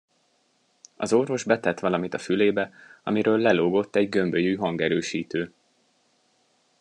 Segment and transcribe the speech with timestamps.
[0.97, 5.53] Az orvos betett valamit a fülébe, amiről lelógott egy gömbölyű hangerősítő.